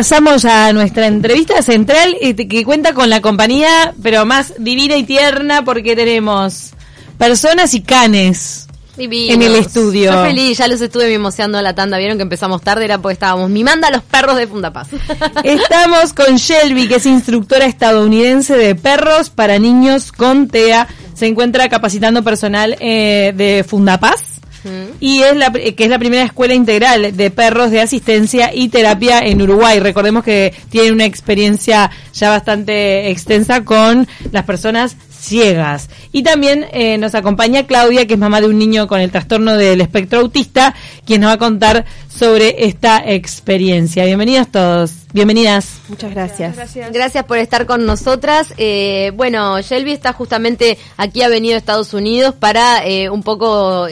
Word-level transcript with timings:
pasamos 0.00 0.46
a 0.46 0.72
nuestra 0.72 1.08
entrevista 1.08 1.60
central 1.60 2.16
que 2.48 2.64
cuenta 2.64 2.94
con 2.94 3.10
la 3.10 3.20
compañía, 3.20 3.92
pero 4.02 4.24
más 4.24 4.54
divina 4.56 4.96
y 4.96 5.02
tierna 5.02 5.62
porque 5.62 5.94
tenemos 5.94 6.70
personas 7.18 7.74
y 7.74 7.82
canes. 7.82 8.66
En 8.96 9.42
el 9.42 9.56
estudio. 9.56 10.10
Estoy 10.10 10.28
feliz, 10.28 10.56
ya 10.56 10.68
los 10.68 10.80
estuve 10.80 11.06
mimoseando 11.10 11.58
a 11.58 11.62
la 11.62 11.74
tanda. 11.74 11.98
Vieron 11.98 12.16
que 12.16 12.22
empezamos 12.22 12.62
tarde, 12.62 12.86
era 12.86 12.96
porque 12.96 13.12
estábamos 13.12 13.50
mimando 13.50 13.88
a 13.88 13.90
los 13.90 14.02
perros 14.02 14.36
de 14.36 14.46
Fundapaz. 14.46 14.88
Estamos 15.44 16.14
con 16.14 16.36
Shelby, 16.36 16.88
que 16.88 16.94
es 16.94 17.04
instructora 17.04 17.66
estadounidense 17.66 18.56
de 18.56 18.74
perros 18.74 19.28
para 19.28 19.58
niños 19.58 20.12
con 20.12 20.48
TEA. 20.48 20.88
Se 21.12 21.26
encuentra 21.26 21.68
capacitando 21.68 22.24
personal 22.24 22.74
eh, 22.80 23.34
de 23.36 23.66
Fundapaz. 23.68 24.29
Y 25.00 25.22
es 25.22 25.36
la, 25.36 25.50
que 25.52 25.84
es 25.84 25.88
la 25.88 25.98
primera 25.98 26.24
escuela 26.24 26.54
integral 26.54 27.16
de 27.16 27.30
perros 27.30 27.70
de 27.70 27.80
asistencia 27.80 28.54
y 28.54 28.68
terapia 28.68 29.20
en 29.20 29.40
Uruguay. 29.40 29.80
Recordemos 29.80 30.24
que 30.24 30.54
tiene 30.68 30.92
una 30.92 31.06
experiencia 31.06 31.90
ya 32.12 32.30
bastante 32.30 33.10
extensa 33.10 33.64
con 33.64 34.06
las 34.32 34.44
personas 34.44 34.96
ciegas. 35.20 35.88
Y 36.12 36.22
también 36.22 36.66
eh, 36.72 36.98
nos 36.98 37.14
acompaña 37.14 37.66
Claudia, 37.66 38.06
que 38.06 38.14
es 38.14 38.20
mamá 38.20 38.40
de 38.40 38.48
un 38.48 38.58
niño 38.58 38.88
con 38.88 39.00
el 39.00 39.10
trastorno 39.10 39.56
del 39.56 39.80
espectro 39.80 40.20
autista, 40.20 40.74
quien 41.04 41.20
nos 41.20 41.30
va 41.30 41.34
a 41.34 41.38
contar 41.38 41.84
sobre 42.08 42.64
esta 42.64 43.02
experiencia. 43.04 44.04
Bienvenidos 44.04 44.50
todos, 44.50 44.92
bienvenidas. 45.12 45.80
Muchas 45.88 46.10
gracias. 46.10 46.56
Gracias, 46.92 47.24
por 47.24 47.38
estar 47.38 47.66
con 47.66 47.86
nosotras. 47.86 48.54
Eh, 48.56 49.12
bueno, 49.14 49.60
Shelby 49.60 49.92
está 49.92 50.12
justamente 50.12 50.78
aquí, 50.96 51.22
ha 51.22 51.28
venido 51.28 51.54
a 51.54 51.58
Estados 51.58 51.94
Unidos 51.94 52.34
para 52.34 52.84
eh, 52.86 53.10
un 53.10 53.22
poco 53.22 53.86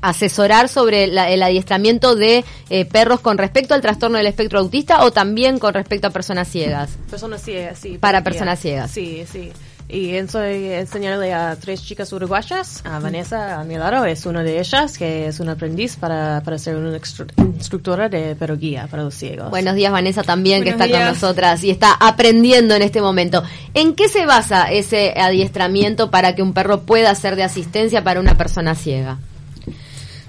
asesorar 0.00 0.68
sobre 0.68 1.04
el 1.04 1.42
adiestramiento 1.42 2.16
de 2.16 2.44
perros 2.90 3.20
con 3.20 3.38
respecto 3.38 3.74
al 3.74 3.80
trastorno 3.80 4.18
del 4.18 4.26
espectro 4.26 4.58
autista 4.58 5.04
o 5.04 5.12
también 5.12 5.58
con 5.58 5.74
respecto 5.74 6.08
a 6.08 6.10
personas 6.10 6.48
ciegas. 6.48 6.90
Personas 7.10 7.42
ciegas, 7.42 7.78
sí. 7.78 7.98
Para 7.98 8.24
personas 8.24 8.58
ciegas. 8.58 8.90
Sí, 8.90 9.24
sí. 9.30 9.52
Y 9.92 10.14
estoy 10.16 10.72
enseñándole 10.72 11.34
a 11.34 11.54
tres 11.60 11.84
chicas 11.84 12.10
uruguayas. 12.14 12.80
A 12.86 12.98
Vanessa, 12.98 13.60
a 13.60 13.64
mi 13.64 13.76
lado, 13.76 14.06
es 14.06 14.24
una 14.24 14.42
de 14.42 14.58
ellas, 14.58 14.96
que 14.96 15.26
es 15.26 15.38
un 15.38 15.50
aprendiz 15.50 15.96
para, 15.96 16.40
para 16.42 16.56
ser 16.56 16.76
una 16.76 16.98
instructora 17.36 18.08
de 18.08 18.34
pedagogía 18.34 18.86
para 18.86 19.02
los 19.02 19.14
ciegos. 19.14 19.50
Buenos 19.50 19.74
días, 19.74 19.92
Vanessa, 19.92 20.22
también, 20.22 20.64
que 20.64 20.70
está 20.70 20.88
con 20.88 21.04
nosotras 21.04 21.62
y 21.62 21.70
está 21.70 21.92
aprendiendo 21.92 22.74
en 22.74 22.80
este 22.80 23.02
momento. 23.02 23.42
¿En 23.74 23.94
qué 23.94 24.08
se 24.08 24.24
basa 24.24 24.72
ese 24.72 25.12
adiestramiento 25.14 26.10
para 26.10 26.34
que 26.34 26.40
un 26.40 26.54
perro 26.54 26.84
pueda 26.84 27.14
ser 27.14 27.36
de 27.36 27.42
asistencia 27.42 28.02
para 28.02 28.18
una 28.18 28.34
persona 28.34 28.74
ciega? 28.74 29.18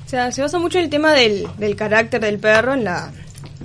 O 0.05 0.09
sea, 0.09 0.33
se 0.33 0.41
basa 0.41 0.59
mucho 0.59 0.77
en 0.79 0.83
el 0.83 0.89
tema 0.89 1.13
del, 1.13 1.47
del 1.57 1.77
carácter 1.77 2.19
del 2.19 2.37
perro 2.37 2.73
en 2.73 2.83
la, 2.83 3.13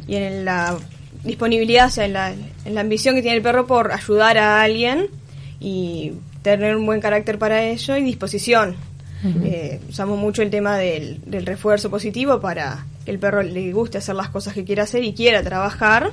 y 0.06 0.14
en 0.14 0.44
la 0.44 0.78
disponibilidad, 1.24 1.88
o 1.88 1.90
sea, 1.90 2.04
en 2.04 2.12
la, 2.12 2.30
en 2.30 2.74
la 2.76 2.82
ambición 2.82 3.16
que 3.16 3.22
tiene 3.22 3.38
el 3.38 3.42
perro 3.42 3.66
por 3.66 3.90
ayudar 3.90 4.38
a 4.38 4.62
alguien 4.62 5.08
y 5.60 6.12
tener 6.42 6.76
un 6.76 6.86
buen 6.86 7.00
carácter 7.00 7.38
para 7.38 7.64
ello 7.64 7.96
y 7.96 8.02
disposición. 8.02 8.76
Eh, 9.42 9.80
usamos 9.88 10.16
mucho 10.16 10.42
el 10.42 10.50
tema 10.50 10.78
del, 10.78 11.20
del, 11.26 11.44
refuerzo 11.44 11.90
positivo 11.90 12.40
para 12.40 12.86
que 13.04 13.10
el 13.10 13.18
perro 13.18 13.42
le 13.42 13.72
guste 13.72 13.98
hacer 13.98 14.14
las 14.14 14.28
cosas 14.28 14.54
que 14.54 14.64
quiera 14.64 14.84
hacer 14.84 15.02
y 15.02 15.12
quiera 15.12 15.42
trabajar. 15.42 16.12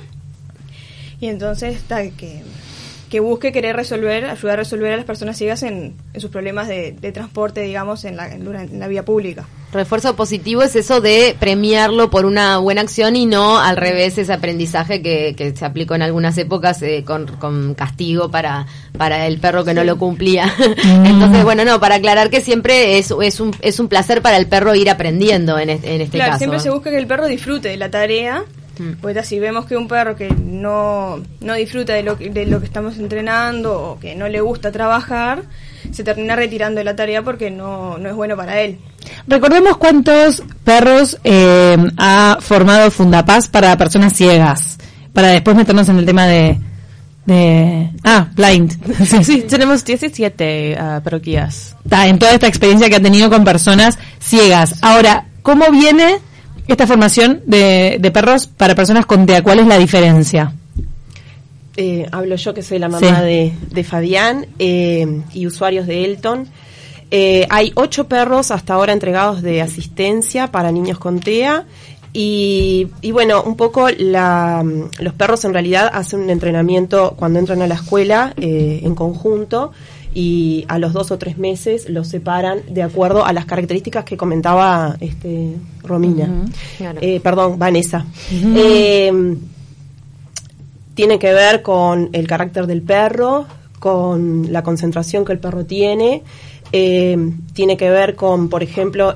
Y 1.20 1.28
entonces 1.28 1.76
está 1.76 2.02
que 2.10 2.42
que 3.08 3.20
busque 3.20 3.52
querer 3.52 3.76
resolver, 3.76 4.24
ayudar 4.24 4.54
a 4.54 4.62
resolver 4.62 4.92
a 4.92 4.96
las 4.96 5.06
personas 5.06 5.36
ciegas 5.36 5.62
en, 5.62 5.94
sus 6.16 6.30
problemas 6.30 6.68
de, 6.68 6.92
transporte, 7.12 7.60
digamos, 7.62 8.04
en 8.04 8.16
la, 8.16 8.32
en 8.32 8.78
la 8.78 8.88
vía 8.88 9.04
pública. 9.04 9.46
Refuerzo 9.72 10.14
positivo 10.14 10.62
es 10.62 10.76
eso 10.76 11.00
de 11.00 11.36
premiarlo 11.38 12.08
por 12.08 12.24
una 12.24 12.58
buena 12.58 12.82
acción 12.82 13.16
y 13.16 13.26
no 13.26 13.58
al 13.58 13.76
revés 13.76 14.16
ese 14.16 14.32
aprendizaje 14.32 15.02
que, 15.02 15.34
que 15.36 15.56
se 15.56 15.64
aplicó 15.64 15.94
en 15.94 16.02
algunas 16.02 16.38
épocas 16.38 16.80
eh, 16.82 17.02
con, 17.04 17.26
con, 17.26 17.74
castigo 17.74 18.30
para, 18.30 18.66
para 18.96 19.26
el 19.26 19.38
perro 19.38 19.64
que 19.64 19.74
no 19.74 19.84
lo 19.84 19.98
cumplía. 19.98 20.52
Mm. 20.86 21.06
Entonces, 21.06 21.42
bueno, 21.42 21.64
no, 21.64 21.80
para 21.80 21.96
aclarar 21.96 22.30
que 22.30 22.40
siempre 22.40 22.98
es, 22.98 23.12
es, 23.22 23.40
un, 23.40 23.54
es 23.60 23.80
un 23.80 23.88
placer 23.88 24.22
para 24.22 24.36
el 24.36 24.46
perro 24.46 24.74
ir 24.74 24.88
aprendiendo 24.88 25.58
en, 25.58 25.70
este, 25.70 25.94
en 25.94 26.00
este 26.00 26.18
claro, 26.18 26.32
caso. 26.32 26.38
Siempre 26.38 26.60
se 26.60 26.70
busca 26.70 26.90
que 26.90 26.98
el 26.98 27.06
perro 27.06 27.26
disfrute 27.26 27.68
de 27.68 27.76
la 27.76 27.90
tarea 27.90 28.44
Mm. 28.78 28.92
Pues 29.00 29.26
si 29.26 29.38
vemos 29.38 29.66
que 29.66 29.76
un 29.76 29.88
perro 29.88 30.16
que 30.16 30.28
no, 30.28 31.20
no 31.40 31.54
disfruta 31.54 31.94
de 31.94 32.02
lo, 32.02 32.16
de 32.16 32.46
lo 32.46 32.60
que 32.60 32.66
estamos 32.66 32.98
entrenando 32.98 33.90
o 33.90 33.98
que 33.98 34.14
no 34.14 34.28
le 34.28 34.40
gusta 34.40 34.70
trabajar, 34.70 35.42
se 35.92 36.04
termina 36.04 36.36
retirando 36.36 36.78
de 36.78 36.84
la 36.84 36.96
tarea 36.96 37.22
porque 37.22 37.50
no, 37.50 37.98
no 37.98 38.08
es 38.08 38.14
bueno 38.14 38.36
para 38.36 38.60
él. 38.60 38.78
Recordemos 39.26 39.76
cuántos 39.76 40.42
perros 40.64 41.18
eh, 41.24 41.76
ha 41.96 42.38
formado 42.40 42.90
Fundapaz 42.90 43.48
para 43.48 43.76
personas 43.76 44.12
ciegas, 44.14 44.78
para 45.12 45.28
después 45.28 45.56
meternos 45.56 45.88
en 45.88 45.98
el 45.98 46.06
tema 46.06 46.26
de... 46.26 46.58
de 47.24 47.90
ah, 48.04 48.28
blind. 48.34 48.76
sí, 49.24 49.42
tenemos 49.48 49.84
17 49.84 50.76
uh, 50.78 51.02
parroquias. 51.02 51.76
en 51.90 52.18
toda 52.18 52.32
esta 52.32 52.46
experiencia 52.46 52.88
que 52.88 52.96
ha 52.96 53.02
tenido 53.02 53.30
con 53.30 53.44
personas 53.44 53.98
ciegas. 54.18 54.74
Ahora, 54.82 55.26
¿cómo 55.42 55.70
viene 55.70 56.18
esta 56.68 56.86
formación 56.86 57.42
de, 57.46 57.98
de 58.00 58.10
perros 58.10 58.46
para 58.46 58.74
personas 58.74 59.06
con 59.06 59.26
TEA, 59.26 59.42
¿cuál 59.42 59.60
es 59.60 59.66
la 59.66 59.78
diferencia? 59.78 60.52
Eh, 61.76 62.06
hablo 62.10 62.36
yo 62.36 62.54
que 62.54 62.62
soy 62.62 62.78
la 62.78 62.88
mamá 62.88 63.20
de, 63.20 63.52
de, 63.70 63.84
Fabián 63.84 64.46
eh, 64.58 65.22
y 65.34 65.46
usuarios 65.46 65.86
de 65.86 66.04
Elton. 66.06 66.48
Eh, 67.10 67.46
hay 67.50 67.72
ocho 67.74 68.08
perros 68.08 68.50
hasta 68.50 68.74
ahora 68.74 68.94
entregados 68.94 69.42
de 69.42 69.60
asistencia 69.60 70.50
para 70.50 70.72
niños 70.72 70.98
con 70.98 71.20
TEA 71.20 71.66
y, 72.14 72.88
y, 73.02 73.12
bueno, 73.12 73.42
un 73.42 73.56
poco 73.56 73.90
la, 73.90 74.64
los 74.98 75.12
perros 75.12 75.44
en 75.44 75.52
realidad 75.52 75.90
hacen 75.92 76.20
un 76.20 76.30
entrenamiento 76.30 77.14
cuando 77.16 77.38
entran 77.38 77.60
a 77.60 77.66
la 77.66 77.74
escuela 77.74 78.32
en 78.38 78.94
conjunto 78.94 79.72
y 80.14 80.64
a 80.68 80.78
los 80.78 80.92
dos 80.92 81.10
o 81.10 81.18
tres 81.18 81.38
meses 81.38 81.88
los 81.88 82.08
separan 82.08 82.60
de 82.68 82.82
acuerdo 82.82 83.24
a 83.24 83.32
las 83.32 83.44
características 83.44 84.04
que 84.04 84.16
comentaba 84.16 84.96
este 85.00 85.56
Romina, 85.82 86.46
eh, 87.00 87.20
perdón, 87.20 87.58
Vanessa. 87.58 88.06
Eh, 88.32 89.36
tiene 90.94 91.18
que 91.18 91.32
ver 91.32 91.62
con 91.62 92.08
el 92.12 92.26
carácter 92.26 92.66
del 92.66 92.82
perro, 92.82 93.46
con 93.78 94.52
la 94.52 94.62
concentración 94.62 95.24
que 95.24 95.32
el 95.32 95.38
perro 95.38 95.66
tiene, 95.66 96.22
eh, 96.72 97.32
tiene 97.52 97.76
que 97.76 97.90
ver 97.90 98.16
con, 98.16 98.48
por 98.48 98.62
ejemplo, 98.62 99.14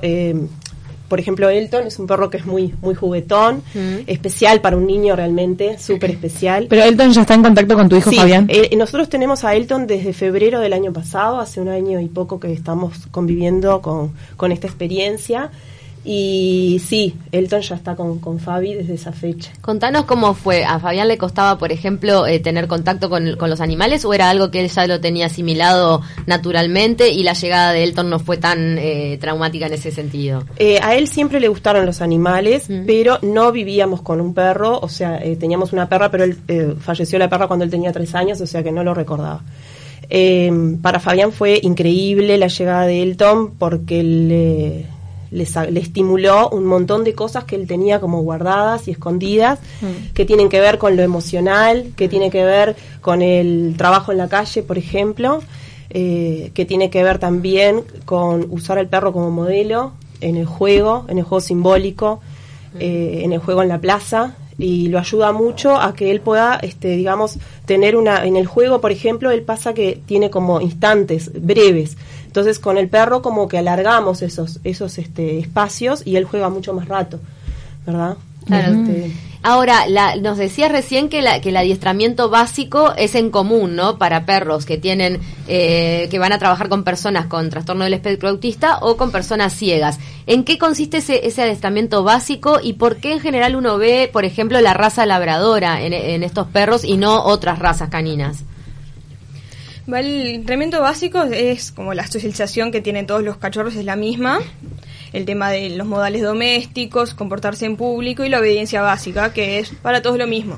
por 1.11 1.19
ejemplo, 1.19 1.49
Elton 1.49 1.87
es 1.87 1.99
un 1.99 2.07
perro 2.07 2.29
que 2.29 2.37
es 2.37 2.45
muy, 2.45 2.73
muy 2.81 2.95
juguetón, 2.95 3.63
especial 4.07 4.61
para 4.61 4.77
un 4.77 4.87
niño 4.87 5.13
realmente, 5.13 5.77
súper 5.77 6.11
especial. 6.11 6.67
Pero 6.69 6.85
Elton 6.85 7.11
ya 7.11 7.19
está 7.19 7.33
en 7.33 7.43
contacto 7.43 7.75
con 7.75 7.89
tu 7.89 7.97
hijo 7.97 8.13
Fabián. 8.13 8.45
Eh, 8.47 8.73
nosotros 8.77 9.09
tenemos 9.09 9.43
a 9.43 9.53
Elton 9.53 9.87
desde 9.87 10.13
febrero 10.13 10.61
del 10.61 10.71
año 10.71 10.93
pasado, 10.93 11.41
hace 11.41 11.59
un 11.59 11.67
año 11.67 11.99
y 11.99 12.07
poco 12.07 12.39
que 12.39 12.53
estamos 12.53 13.07
conviviendo 13.11 13.81
con, 13.81 14.13
con 14.37 14.53
esta 14.53 14.67
experiencia. 14.67 15.51
Y 16.03 16.81
sí, 16.83 17.15
Elton 17.31 17.61
ya 17.61 17.75
está 17.75 17.95
con, 17.95 18.19
con, 18.19 18.39
Fabi 18.39 18.73
desde 18.73 18.95
esa 18.95 19.11
fecha. 19.11 19.51
Contanos 19.61 20.05
cómo 20.05 20.33
fue. 20.33 20.63
¿A 20.65 20.79
Fabián 20.79 21.07
le 21.07 21.19
costaba, 21.19 21.59
por 21.59 21.71
ejemplo, 21.71 22.25
eh, 22.25 22.39
tener 22.39 22.67
contacto 22.67 23.07
con, 23.07 23.35
con, 23.35 23.51
los 23.51 23.61
animales 23.61 24.03
o 24.03 24.13
era 24.13 24.29
algo 24.31 24.49
que 24.49 24.61
él 24.61 24.69
ya 24.69 24.87
lo 24.87 24.99
tenía 24.99 25.27
asimilado 25.27 26.01
naturalmente 26.25 27.09
y 27.09 27.21
la 27.21 27.33
llegada 27.33 27.71
de 27.71 27.83
Elton 27.83 28.09
no 28.09 28.17
fue 28.17 28.37
tan 28.37 28.79
eh, 28.79 29.19
traumática 29.21 29.67
en 29.67 29.73
ese 29.73 29.91
sentido? 29.91 30.43
Eh, 30.57 30.79
a 30.81 30.95
él 30.95 31.07
siempre 31.07 31.39
le 31.39 31.49
gustaron 31.49 31.85
los 31.85 32.01
animales, 32.01 32.65
pero 32.87 33.19
no 33.21 33.51
vivíamos 33.51 34.01
con 34.01 34.21
un 34.21 34.33
perro. 34.33 34.79
O 34.79 34.89
sea, 34.89 35.19
teníamos 35.39 35.71
una 35.71 35.87
perra, 35.87 36.09
pero 36.09 36.23
él 36.23 36.77
falleció 36.79 37.19
la 37.19 37.29
perra 37.29 37.47
cuando 37.47 37.63
él 37.63 37.69
tenía 37.69 37.91
tres 37.91 38.15
años, 38.15 38.41
o 38.41 38.47
sea 38.47 38.63
que 38.63 38.71
no 38.71 38.83
lo 38.83 38.95
recordaba. 38.95 39.43
para 40.81 40.99
Fabián 40.99 41.31
fue 41.31 41.59
increíble 41.61 42.39
la 42.39 42.47
llegada 42.47 42.87
de 42.87 43.03
Elton 43.03 43.51
porque 43.59 44.87
le 45.31 45.47
le, 45.71 45.79
estimuló 45.79 46.49
un 46.49 46.65
montón 46.65 47.03
de 47.03 47.15
cosas 47.15 47.45
que 47.45 47.55
él 47.55 47.65
tenía 47.65 47.99
como 47.99 48.21
guardadas 48.21 48.87
y 48.87 48.91
escondidas, 48.91 49.59
mm. 49.81 50.13
que 50.13 50.25
tienen 50.25 50.49
que 50.49 50.59
ver 50.59 50.77
con 50.77 50.95
lo 50.95 51.03
emocional, 51.03 51.93
que 51.95 52.07
tiene 52.07 52.29
que 52.29 52.43
ver 52.43 52.75
con 52.99 53.21
el 53.21 53.75
trabajo 53.77 54.11
en 54.11 54.17
la 54.17 54.27
calle, 54.27 54.61
por 54.61 54.77
ejemplo, 54.77 55.41
eh, 55.89 56.51
que 56.53 56.65
tiene 56.65 56.89
que 56.89 57.03
ver 57.03 57.17
también 57.17 57.83
con 58.05 58.45
usar 58.49 58.77
al 58.77 58.87
perro 58.87 59.13
como 59.13 59.31
modelo 59.31 59.93
en 60.19 60.35
el 60.35 60.45
juego, 60.45 61.05
en 61.07 61.17
el 61.17 61.23
juego 61.23 61.41
simbólico, 61.41 62.21
mm. 62.73 62.77
eh, 62.79 63.21
en 63.23 63.33
el 63.33 63.39
juego 63.39 63.63
en 63.63 63.69
la 63.69 63.79
plaza, 63.79 64.35
y 64.61 64.87
lo 64.87 64.99
ayuda 64.99 65.31
mucho 65.31 65.79
a 65.79 65.93
que 65.93 66.11
él 66.11 66.21
pueda, 66.21 66.55
este, 66.61 66.89
digamos, 66.89 67.37
tener 67.65 67.95
una, 67.95 68.25
en 68.25 68.35
el 68.37 68.45
juego, 68.45 68.79
por 68.81 68.91
ejemplo, 68.91 69.31
él 69.31 69.41
pasa 69.41 69.73
que 69.73 70.01
tiene 70.05 70.29
como 70.29 70.61
instantes 70.61 71.31
breves, 71.33 71.97
entonces 72.25 72.59
con 72.59 72.77
el 72.77 72.87
perro 72.87 73.21
como 73.21 73.47
que 73.47 73.57
alargamos 73.57 74.21
esos, 74.21 74.59
esos 74.63 74.97
este, 74.97 75.39
espacios 75.39 76.03
y 76.05 76.15
él 76.15 76.25
juega 76.25 76.49
mucho 76.49 76.73
más 76.73 76.87
rato, 76.87 77.19
¿verdad? 77.85 78.17
Claro. 78.45 78.73
Este, 78.73 79.11
Ahora, 79.43 79.87
la, 79.87 80.15
nos 80.17 80.37
decías 80.37 80.71
recién 80.71 81.09
que, 81.09 81.23
la, 81.23 81.41
que 81.41 81.49
el 81.49 81.57
adiestramiento 81.57 82.29
básico 82.29 82.93
es 82.95 83.15
en 83.15 83.31
común, 83.31 83.75
¿no? 83.75 83.97
Para 83.97 84.23
perros 84.23 84.67
que 84.67 84.77
tienen, 84.77 85.19
eh, 85.47 86.07
que 86.11 86.19
van 86.19 86.31
a 86.31 86.37
trabajar 86.37 86.69
con 86.69 86.83
personas 86.83 87.25
con 87.25 87.49
trastorno 87.49 87.83
del 87.83 87.95
espectro 87.95 88.29
autista 88.29 88.77
o 88.81 88.97
con 88.97 89.11
personas 89.11 89.53
ciegas. 89.53 89.99
¿En 90.27 90.43
qué 90.43 90.59
consiste 90.59 90.97
ese, 90.97 91.25
ese 91.25 91.41
adiestramiento 91.41 92.03
básico 92.03 92.59
y 92.61 92.73
por 92.73 92.97
qué 92.97 93.13
en 93.13 93.19
general 93.19 93.55
uno 93.55 93.79
ve, 93.79 94.11
por 94.13 94.25
ejemplo, 94.25 94.61
la 94.61 94.75
raza 94.75 95.07
labradora 95.07 95.81
en, 95.81 95.93
en 95.93 96.21
estos 96.21 96.45
perros 96.47 96.83
y 96.83 96.97
no 96.97 97.23
otras 97.23 97.57
razas 97.57 97.89
caninas? 97.89 98.43
El 99.87 100.27
entrenamiento 100.27 100.81
básico 100.81 101.23
es 101.23 101.71
como 101.71 101.95
la 101.95 102.05
socialización 102.05 102.71
que 102.71 102.81
tienen 102.81 103.07
todos 103.07 103.23
los 103.23 103.37
cachorros, 103.37 103.75
es 103.75 103.85
la 103.85 103.95
misma. 103.95 104.39
El 105.13 105.25
tema 105.25 105.49
de 105.51 105.69
los 105.71 105.87
modales 105.87 106.21
domésticos, 106.21 107.13
comportarse 107.13 107.65
en 107.65 107.75
público 107.75 108.23
y 108.23 108.29
la 108.29 108.39
obediencia 108.39 108.81
básica, 108.81 109.33
que 109.33 109.59
es 109.59 109.69
para 109.69 110.01
todos 110.01 110.17
lo 110.17 110.27
mismo. 110.27 110.57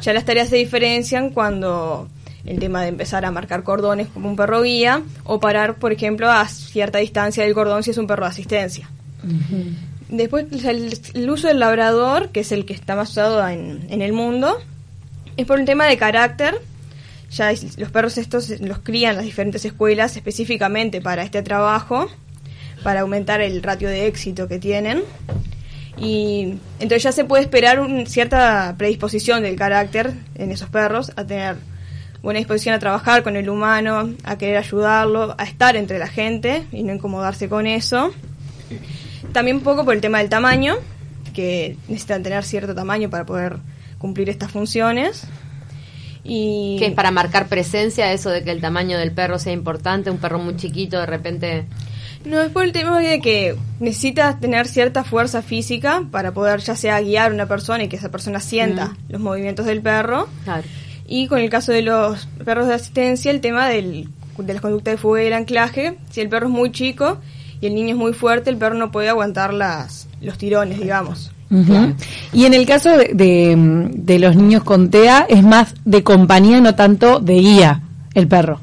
Ya 0.00 0.12
las 0.12 0.24
tareas 0.24 0.48
se 0.48 0.56
diferencian 0.56 1.30
cuando 1.30 2.08
el 2.44 2.58
tema 2.58 2.82
de 2.82 2.88
empezar 2.88 3.24
a 3.24 3.30
marcar 3.30 3.62
cordones 3.62 4.08
como 4.08 4.28
un 4.28 4.36
perro 4.36 4.62
guía 4.62 5.02
o 5.24 5.40
parar, 5.40 5.76
por 5.76 5.92
ejemplo, 5.92 6.30
a 6.30 6.46
cierta 6.48 6.98
distancia 6.98 7.44
del 7.44 7.54
cordón 7.54 7.82
si 7.82 7.90
es 7.90 7.98
un 7.98 8.06
perro 8.06 8.24
de 8.24 8.30
asistencia. 8.30 8.88
Después, 10.08 10.46
el, 10.64 11.30
uso 11.30 11.48
del 11.48 11.60
labrador, 11.60 12.30
que 12.30 12.40
es 12.40 12.52
el 12.52 12.64
que 12.64 12.74
está 12.74 12.96
más 12.96 13.10
usado 13.10 13.46
en, 13.48 13.86
en 13.88 14.02
el 14.02 14.12
mundo, 14.12 14.58
es 15.36 15.46
por 15.46 15.58
un 15.58 15.64
tema 15.64 15.86
de 15.86 15.96
carácter 15.96 16.60
ya 17.32 17.52
los 17.78 17.90
perros 17.90 18.18
estos 18.18 18.50
los 18.60 18.80
crían 18.80 19.16
las 19.16 19.24
diferentes 19.24 19.64
escuelas 19.64 20.16
específicamente 20.16 21.00
para 21.00 21.22
este 21.22 21.42
trabajo, 21.42 22.08
para 22.82 23.00
aumentar 23.00 23.40
el 23.40 23.62
ratio 23.62 23.88
de 23.88 24.06
éxito 24.06 24.48
que 24.48 24.58
tienen. 24.58 25.02
Y 25.96 26.54
entonces 26.80 27.02
ya 27.02 27.12
se 27.12 27.24
puede 27.24 27.42
esperar 27.42 27.80
una 27.80 28.06
cierta 28.06 28.74
predisposición 28.78 29.42
del 29.42 29.56
carácter 29.56 30.14
en 30.34 30.50
esos 30.50 30.68
perros 30.68 31.12
a 31.16 31.26
tener 31.26 31.56
buena 32.22 32.38
disposición 32.38 32.74
a 32.74 32.78
trabajar 32.78 33.22
con 33.22 33.36
el 33.36 33.48
humano, 33.50 34.14
a 34.24 34.38
querer 34.38 34.56
ayudarlo, 34.56 35.34
a 35.36 35.44
estar 35.44 35.76
entre 35.76 35.98
la 35.98 36.06
gente 36.06 36.64
y 36.72 36.82
no 36.82 36.94
incomodarse 36.94 37.48
con 37.48 37.66
eso. 37.66 38.12
También 39.32 39.58
un 39.58 39.62
poco 39.62 39.84
por 39.84 39.94
el 39.94 40.00
tema 40.00 40.18
del 40.18 40.28
tamaño, 40.28 40.76
que 41.34 41.76
necesitan 41.88 42.22
tener 42.22 42.44
cierto 42.44 42.74
tamaño 42.74 43.10
para 43.10 43.26
poder 43.26 43.56
cumplir 43.98 44.30
estas 44.30 44.50
funciones. 44.50 45.24
Y 46.24 46.76
que 46.78 46.86
es 46.86 46.92
para 46.92 47.10
marcar 47.10 47.48
presencia 47.48 48.12
eso 48.12 48.30
de 48.30 48.44
que 48.44 48.52
el 48.52 48.60
tamaño 48.60 48.96
del 48.96 49.10
perro 49.10 49.40
sea 49.40 49.52
importante, 49.52 50.10
un 50.10 50.18
perro 50.18 50.38
muy 50.38 50.56
chiquito 50.56 51.00
de 51.00 51.06
repente 51.06 51.66
no, 52.24 52.40
es 52.40 52.50
por 52.50 52.64
el 52.64 52.72
tema 52.72 52.98
de 52.98 53.20
que 53.20 53.56
necesitas 53.80 54.40
tener 54.40 54.66
cierta 54.66 55.04
fuerza 55.04 55.42
física 55.42 56.02
para 56.10 56.32
poder 56.32 56.60
ya 56.60 56.76
sea 56.76 57.00
guiar 57.00 57.30
a 57.30 57.34
una 57.34 57.46
persona 57.46 57.84
y 57.84 57.88
que 57.88 57.96
esa 57.96 58.10
persona 58.10 58.40
sienta 58.40 58.96
los 59.08 59.20
movimientos 59.20 59.66
del 59.66 59.82
perro. 59.82 60.28
Y 61.06 61.26
con 61.26 61.40
el 61.40 61.50
caso 61.50 61.72
de 61.72 61.82
los 61.82 62.26
perros 62.44 62.68
de 62.68 62.74
asistencia, 62.74 63.30
el 63.30 63.40
tema 63.40 63.68
del, 63.68 64.08
de 64.38 64.52
las 64.52 64.62
conductas 64.62 64.94
de 64.94 64.98
fuga 64.98 65.22
y 65.22 65.26
el 65.26 65.32
anclaje. 65.32 65.98
Si 66.10 66.20
el 66.20 66.28
perro 66.28 66.46
es 66.46 66.52
muy 66.52 66.72
chico 66.72 67.18
y 67.60 67.66
el 67.66 67.74
niño 67.74 67.90
es 67.90 67.96
muy 67.96 68.12
fuerte, 68.12 68.50
el 68.50 68.56
perro 68.56 68.76
no 68.76 68.90
puede 68.90 69.08
aguantar 69.08 69.52
las, 69.52 70.08
los 70.20 70.38
tirones, 70.38 70.78
digamos. 70.80 71.32
Y 72.32 72.46
en 72.46 72.54
el 72.54 72.64
caso 72.66 72.96
de, 72.96 74.18
los 74.18 74.36
niños 74.36 74.64
con 74.64 74.90
TEA, 74.90 75.26
es 75.28 75.42
más 75.42 75.74
de 75.84 76.02
compañía, 76.02 76.60
no 76.60 76.74
tanto 76.74 77.20
de 77.20 77.34
guía, 77.34 77.82
el 78.14 78.26
perro. 78.26 78.60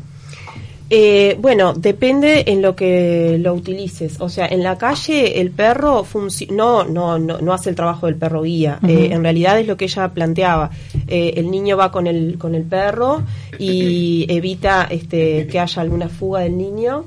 Eh, 0.91 1.37
bueno, 1.39 1.73
depende 1.73 2.45
en 2.47 2.61
lo 2.61 2.75
que 2.75 3.37
lo 3.39 3.53
utilices. 3.53 4.19
O 4.19 4.29
sea, 4.29 4.47
en 4.47 4.63
la 4.63 4.77
calle 4.77 5.39
el 5.39 5.51
perro 5.51 6.05
no, 6.49 6.83
no, 6.83 7.19
no, 7.19 7.39
no 7.39 7.53
hace 7.53 7.69
el 7.69 7.75
trabajo 7.75 8.07
del 8.07 8.15
perro 8.15 8.41
guía. 8.41 8.79
Eh, 8.87 9.09
en 9.11 9.21
realidad 9.21 9.59
es 9.59 9.67
lo 9.67 9.77
que 9.77 9.85
ella 9.85 10.09
planteaba. 10.09 10.71
Eh, 11.07 11.33
el 11.37 11.51
niño 11.51 11.77
va 11.77 11.91
con 11.91 12.07
el, 12.07 12.37
con 12.37 12.55
el 12.55 12.63
perro 12.63 13.23
y 13.59 14.25
evita 14.29 14.87
este, 14.89 15.45
que 15.47 15.59
haya 15.59 15.81
alguna 15.81 16.09
fuga 16.09 16.41
del 16.41 16.57
niño. 16.57 17.05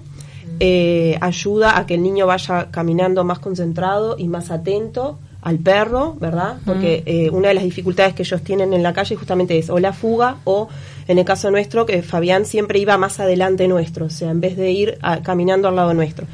ayuda 1.20 1.76
a 1.76 1.86
que 1.86 1.94
el 1.94 2.02
niño 2.02 2.26
vaya 2.26 2.68
caminando 2.70 3.24
más 3.24 3.40
concentrado 3.40 4.16
y 4.16 4.28
más 4.28 4.50
atento 4.50 5.18
al 5.42 5.58
perro, 5.58 6.16
¿verdad? 6.20 6.58
Porque 6.64 7.02
eh, 7.04 7.28
una 7.30 7.48
de 7.48 7.54
las 7.54 7.64
dificultades 7.64 8.14
que 8.14 8.22
ellos 8.22 8.42
tienen 8.42 8.72
en 8.72 8.82
la 8.82 8.92
calle 8.92 9.16
justamente 9.16 9.58
es 9.58 9.70
o 9.70 9.78
la 9.80 9.92
fuga 9.92 10.36
o, 10.44 10.68
en 11.08 11.18
el 11.18 11.24
caso 11.24 11.50
nuestro, 11.50 11.84
que 11.84 12.02
Fabián 12.02 12.46
siempre 12.46 12.78
iba 12.78 12.96
más 12.96 13.18
adelante 13.18 13.66
nuestro, 13.66 14.06
o 14.06 14.10
sea, 14.10 14.30
en 14.30 14.40
vez 14.40 14.56
de 14.56 14.70
ir 14.70 14.98
caminando 15.24 15.66
al 15.66 15.76
lado 15.76 15.94
nuestro. 15.94 16.26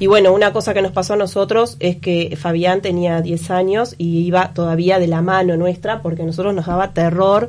Y 0.00 0.08
bueno, 0.08 0.32
una 0.32 0.52
cosa 0.52 0.74
que 0.74 0.82
nos 0.82 0.92
pasó 0.92 1.14
a 1.14 1.16
nosotros 1.16 1.76
es 1.78 1.96
que 1.96 2.36
Fabián 2.36 2.82
tenía 2.82 3.22
10 3.22 3.50
años 3.50 3.94
y 3.96 4.26
iba 4.26 4.52
todavía 4.52 4.98
de 4.98 5.06
la 5.06 5.22
mano 5.22 5.56
nuestra 5.56 6.02
porque 6.02 6.22
a 6.22 6.26
nosotros 6.26 6.52
nos 6.52 6.66
daba 6.66 6.92
terror 6.92 7.48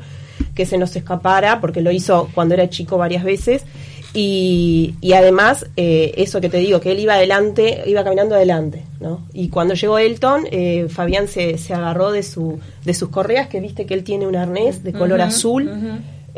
que 0.53 0.65
se 0.65 0.77
nos 0.77 0.95
escapara, 0.95 1.59
porque 1.59 1.81
lo 1.81 1.91
hizo 1.91 2.29
cuando 2.33 2.53
era 2.53 2.69
chico 2.69 2.97
varias 2.97 3.23
veces 3.23 3.65
y, 4.13 4.95
y 5.01 5.13
además, 5.13 5.67
eh, 5.75 6.13
eso 6.17 6.41
que 6.41 6.49
te 6.49 6.57
digo, 6.57 6.79
que 6.79 6.91
él 6.91 6.99
iba 6.99 7.15
adelante, 7.15 7.83
iba 7.85 8.03
caminando 8.03 8.35
adelante, 8.35 8.83
¿no? 8.99 9.27
Y 9.33 9.49
cuando 9.49 9.73
llegó 9.73 9.97
Elton, 9.99 10.47
eh, 10.51 10.87
Fabián 10.89 11.27
se, 11.27 11.57
se 11.57 11.73
agarró 11.73 12.11
de, 12.11 12.23
su, 12.23 12.59
de 12.83 12.93
sus 12.93 13.09
correas, 13.09 13.47
que 13.47 13.59
viste 13.59 13.85
que 13.85 13.93
él 13.93 14.03
tiene 14.03 14.27
un 14.27 14.35
arnés 14.35 14.83
de 14.83 14.93
color 14.93 15.21
azul. 15.21 15.69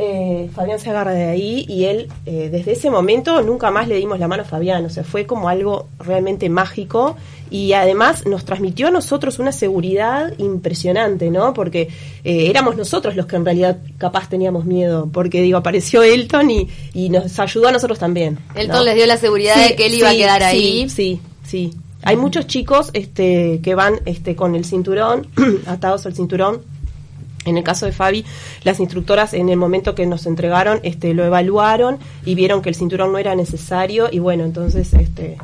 Eh, 0.01 0.49
Fabián 0.53 0.79
se 0.79 0.89
agarra 0.89 1.11
de 1.11 1.25
ahí 1.25 1.65
y 1.67 1.85
él, 1.85 2.07
desde 2.25 2.71
ese 2.71 2.89
momento, 2.89 3.41
nunca 3.41 3.69
más 3.69 3.87
le 3.87 3.95
dimos 3.95 4.17
la 4.19 4.27
mano 4.27 4.43
a 4.43 4.45
Fabián. 4.45 4.85
O 4.85 4.89
sea, 4.89 5.03
fue 5.03 5.25
como 5.25 5.49
algo 5.49 5.87
realmente 5.99 6.49
mágico 6.49 7.17
y 7.51 7.73
además 7.73 8.25
nos 8.25 8.45
transmitió 8.45 8.87
a 8.87 8.91
nosotros 8.91 9.39
una 9.39 9.51
seguridad 9.51 10.33
impresionante, 10.37 11.29
¿no? 11.31 11.53
Porque 11.53 11.89
eh, 12.23 12.49
éramos 12.49 12.75
nosotros 12.75 13.15
los 13.15 13.25
que 13.25 13.35
en 13.35 13.45
realidad 13.45 13.77
capaz 13.97 14.29
teníamos 14.29 14.65
miedo, 14.65 15.09
porque 15.11 15.41
digo, 15.41 15.57
apareció 15.57 16.03
Elton 16.03 16.51
y, 16.51 16.69
y 16.93 17.09
nos 17.09 17.39
ayudó 17.39 17.67
a 17.67 17.71
nosotros 17.71 17.99
también. 17.99 18.37
Elton 18.55 18.85
les 18.85 18.95
dio 18.95 19.05
la 19.05 19.17
seguridad 19.17 19.55
de 19.55 19.75
que 19.75 19.87
él 19.87 19.95
iba 19.95 20.09
a 20.09 20.15
quedar 20.15 20.43
ahí. 20.43 20.89
Sí, 20.89 21.19
sí. 21.43 21.73
Hay 22.03 22.15
muchos 22.15 22.47
chicos 22.47 22.91
este, 22.93 23.59
que 23.61 23.75
van 23.75 23.99
este, 24.05 24.35
con 24.35 24.55
el 24.55 24.63
cinturón, 24.63 25.27
atados 25.65 26.05
al 26.05 26.15
cinturón. 26.15 26.61
En 27.49 27.57
el 27.57 27.63
caso 27.63 27.85
de 27.85 27.91
Fabi, 27.91 28.25
las 28.63 28.79
instructoras 28.79 29.33
en 29.33 29.49
el 29.49 29.57
momento 29.57 29.95
que 29.95 30.05
nos 30.05 30.25
entregaron 30.25 30.79
este, 30.83 31.13
lo 31.13 31.25
evaluaron 31.25 31.97
y 32.25 32.35
vieron 32.35 32.61
que 32.61 32.69
el 32.69 32.75
cinturón 32.75 33.11
no 33.11 33.17
era 33.17 33.35
necesario 33.35 34.07
y 34.11 34.19
bueno, 34.19 34.43
entonces 34.43 34.93
este, 34.93 35.37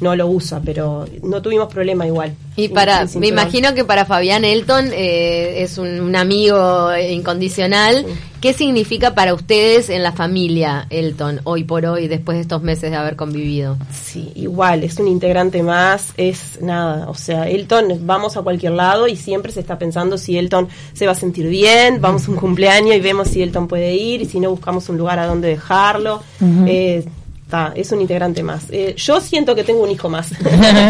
no 0.00 0.14
lo 0.14 0.26
usa, 0.26 0.60
pero 0.64 1.06
no 1.22 1.42
tuvimos 1.42 1.72
problema 1.72 2.06
igual. 2.06 2.34
Y 2.56 2.68
para, 2.68 3.06
me 3.18 3.28
imagino 3.28 3.74
que 3.74 3.84
para 3.84 4.04
Fabián 4.04 4.44
Elton 4.44 4.90
eh, 4.92 5.62
es 5.62 5.78
un, 5.78 6.16
amigo 6.16 6.96
incondicional. 6.96 8.06
¿Qué 8.40 8.52
significa 8.52 9.14
para 9.14 9.34
ustedes 9.34 9.90
en 9.90 10.02
la 10.02 10.12
familia 10.12 10.86
Elton 10.90 11.40
hoy 11.44 11.64
por 11.64 11.84
hoy, 11.84 12.06
después 12.06 12.36
de 12.36 12.42
estos 12.42 12.62
meses 12.62 12.90
de 12.90 12.96
haber 12.96 13.16
convivido? 13.16 13.76
Sí, 13.92 14.30
igual, 14.34 14.84
es 14.84 14.98
un 14.98 15.08
integrante 15.08 15.62
más, 15.62 16.12
es 16.16 16.60
nada, 16.60 17.08
o 17.08 17.14
sea, 17.14 17.48
Elton, 17.48 18.06
vamos 18.06 18.36
a 18.36 18.42
cualquier 18.42 18.72
lado 18.72 19.08
y 19.08 19.16
siempre 19.16 19.52
se 19.52 19.60
está 19.60 19.78
pensando 19.78 20.16
si 20.16 20.38
Elton 20.38 20.68
se 20.92 21.06
va 21.06 21.12
a 21.12 21.16
sentir 21.16 21.48
bien, 21.48 22.00
vamos 22.00 22.28
a 22.28 22.30
un 22.30 22.36
cumpleaños 22.36 22.94
y 22.94 23.00
vemos 23.00 23.28
si 23.28 23.42
Elton 23.42 23.68
puede 23.68 23.94
ir, 23.94 24.22
y 24.22 24.26
si 24.26 24.38
no 24.38 24.50
buscamos 24.50 24.88
un 24.88 24.98
lugar 24.98 25.18
a 25.18 25.26
donde 25.26 25.48
dejarlo 25.48 26.22
es 27.74 27.92
un 27.92 28.00
integrante 28.00 28.42
más. 28.42 28.64
Eh, 28.70 28.94
yo 28.96 29.20
siento 29.20 29.54
que 29.54 29.64
tengo 29.64 29.82
un 29.82 29.90
hijo 29.90 30.08
más. 30.08 30.30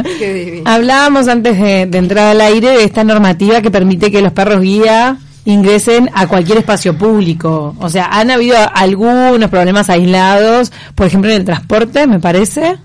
Hablábamos 0.64 1.28
antes 1.28 1.58
de, 1.58 1.82
entrar 1.82 2.28
al 2.28 2.40
aire 2.40 2.70
de 2.70 2.84
esta 2.84 3.04
normativa 3.04 3.60
que 3.60 3.70
permite 3.70 4.10
que 4.10 4.22
los 4.22 4.32
perros 4.32 4.62
guía 4.62 5.18
ingresen 5.44 6.10
a 6.14 6.26
cualquier 6.26 6.58
espacio 6.58 6.96
público. 6.96 7.76
O 7.78 7.88
sea, 7.88 8.06
han 8.06 8.30
habido 8.30 8.56
algunos 8.75 9.50
problemas 9.50 9.90
aislados, 9.90 10.72
por 10.94 11.06
ejemplo 11.06 11.30
en 11.30 11.36
el 11.36 11.44
transporte, 11.44 12.06
me 12.06 12.18
parece, 12.18 12.78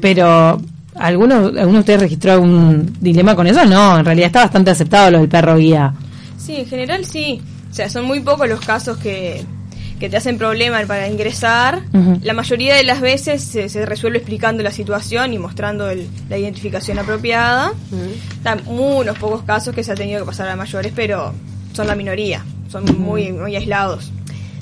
pero 0.00 0.58
¿alguno, 0.94 1.34
¿alguno 1.34 1.72
de 1.72 1.78
ustedes 1.78 2.00
registró 2.00 2.32
algún 2.32 2.96
dilema 3.00 3.34
con 3.34 3.46
eso? 3.46 3.64
No, 3.64 3.98
en 3.98 4.04
realidad 4.04 4.28
está 4.28 4.40
bastante 4.42 4.70
aceptado 4.70 5.10
lo 5.10 5.18
del 5.18 5.28
perro 5.28 5.56
guía. 5.56 5.92
Sí, 6.38 6.56
en 6.56 6.66
general 6.66 7.04
sí. 7.04 7.42
O 7.70 7.74
sea, 7.74 7.90
son 7.90 8.06
muy 8.06 8.20
pocos 8.20 8.48
los 8.48 8.60
casos 8.60 8.96
que 8.96 9.44
que 9.98 10.08
te 10.08 10.16
hacen 10.16 10.38
problemas 10.38 10.86
para 10.86 11.08
ingresar, 11.08 11.82
la 12.22 12.32
mayoría 12.32 12.74
de 12.74 12.84
las 12.84 13.00
veces 13.00 13.42
se, 13.42 13.86
resuelve 13.86 14.18
explicando 14.18 14.62
la 14.62 14.70
situación 14.70 15.32
y 15.32 15.38
mostrando 15.38 15.88
la 16.28 16.38
identificación 16.38 16.98
apropiada. 16.98 17.72
unos 18.66 19.18
pocos 19.18 19.42
casos 19.42 19.74
que 19.74 19.84
se 19.84 19.92
ha 19.92 19.94
tenido 19.94 20.20
que 20.20 20.26
pasar 20.26 20.48
a 20.48 20.56
mayores, 20.56 20.92
pero 20.94 21.34
son 21.72 21.86
la 21.86 21.94
minoría, 21.94 22.44
son 22.70 22.84
muy, 22.98 23.32
muy 23.32 23.56
aislados. 23.56 24.12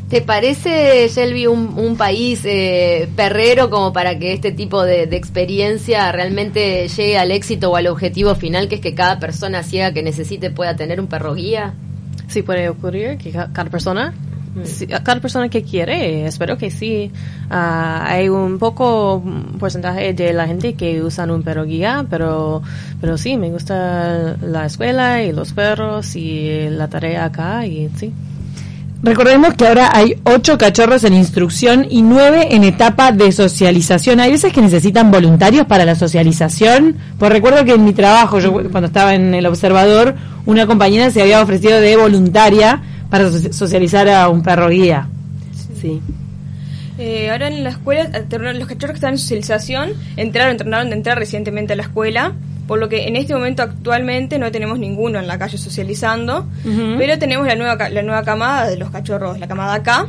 ¿Te 0.09 0.23
parece, 0.23 1.09
Shelby, 1.09 1.49
un, 1.49 1.97
país 1.97 2.43
eh, 2.45 3.09
perrero 3.17 3.71
como 3.71 3.93
para 3.93 4.19
que 4.19 4.33
este 4.33 4.53
tipo 4.53 4.85
de, 4.85 5.03
experiencia 5.03 6.13
realmente 6.13 6.87
llegue 6.87 7.19
al 7.19 7.33
éxito 7.33 7.73
o 7.73 7.77
al 7.77 7.89
objetivo 7.89 8.37
final, 8.37 8.69
que 8.69 8.77
es 8.77 8.81
que 8.81 8.95
cada 8.95 9.19
persona 9.19 9.65
ciega 9.65 9.93
que 9.93 10.05
necesite 10.05 10.51
pueda 10.51 10.77
tener 10.77 11.01
un 11.01 11.09
perro 11.09 11.35
guía? 11.35 11.75
Sí, 12.29 12.43
puede 12.43 12.69
ocurrir 12.69 13.19
que 13.19 13.33
cada 13.33 13.65
persona 13.65 14.15
sí, 14.65 14.87
cada 14.87 15.21
persona 15.21 15.49
que 15.49 15.63
quiere, 15.63 16.27
espero 16.27 16.57
que 16.57 16.71
sí. 16.71 17.11
Ah, 17.51 18.05
hay 18.07 18.29
un 18.29 18.59
poco 18.59 19.23
porcentaje 19.59 20.13
de 20.13 20.33
la 20.33 20.47
gente 20.47 20.75
que 20.75 21.03
usan 21.03 21.31
un 21.31 21.43
perro 21.43 21.65
guía, 21.65 22.07
pero, 22.09 22.63
pero 23.01 23.19
sí, 23.19 23.37
me 23.37 23.51
gusta 23.51 24.37
la 24.43 24.67
escuela 24.67 25.23
y 25.23 25.33
los 25.33 25.53
perros 25.53 26.17
y 26.17 26.69
la 26.71 26.89
tarea 26.89 27.27
acá 27.27 27.67
y 27.67 27.89
sí. 27.97 28.13
Recordemos 29.03 29.55
que 29.55 29.69
ahora 29.69 29.91
hay 29.93 30.19
ocho 30.25 30.57
cachorros 30.57 31.05
en 31.05 31.13
instrucción 31.13 31.87
y 31.89 32.03
nueve 32.03 32.49
en 32.51 32.65
etapa 32.65 33.13
de 33.13 33.31
socialización. 33.31 34.21
Hay 34.21 34.33
veces 34.33 34.53
que 34.53 34.63
necesitan 34.63 35.11
voluntarios 35.11 35.67
para 35.67 35.85
la 35.85 35.95
socialización. 35.95 36.97
Pues 37.19 37.31
recuerdo 37.31 37.65
que 37.65 37.75
en 37.75 37.85
mi 37.85 37.93
trabajo, 37.93 38.41
yo 38.41 38.53
cuando 38.53 38.87
estaba 38.87 39.15
en 39.15 39.35
el 39.35 39.47
observador, 39.47 40.15
una 40.47 40.67
compañera 40.67 41.11
se 41.11 41.21
había 41.21 41.43
ofrecido 41.43 41.79
de 41.79 41.97
voluntaria 41.97 42.83
para 43.11 43.31
so- 43.31 43.53
socializar 43.53 44.09
a 44.09 44.29
un 44.29 44.43
perro 44.43 44.69
guía. 44.69 45.09
Sí. 45.81 46.01
Eh, 46.99 47.31
ahora 47.31 47.49
en 47.49 47.63
la 47.63 47.71
escuela, 47.71 48.11
alternaron- 48.13 48.59
los 48.59 48.69
cachorros 48.69 48.93
que 48.93 48.99
están 48.99 49.13
en 49.13 49.19
socialización 49.19 49.91
entraron, 50.17 50.53
entrenaron 50.53 50.89
de 50.91 50.97
entrar 50.97 51.19
recientemente 51.19 51.75
a 51.75 51.77
la 51.77 51.83
escuela, 51.83 52.33
por 52.67 52.79
lo 52.81 52.89
que 52.89 53.07
en 53.07 53.17
este 53.17 53.35
momento 53.35 53.63
actualmente 53.63 54.39
no 54.39 54.51
tenemos 54.51 54.79
ninguno 54.79 55.19
en 55.19 55.27
la 55.27 55.39
calle 55.39 55.59
socializando, 55.59 56.47
pero 56.99 57.19
tenemos 57.19 57.47
la 57.47 57.55
nueva, 57.55 57.89
la 57.91 58.03
nueva 58.03 58.23
camada 58.25 58.69
de 58.69 58.77
los 58.79 58.91
cachorros, 58.91 59.39
la 59.39 59.47
camada 59.47 59.83
K, 59.83 60.07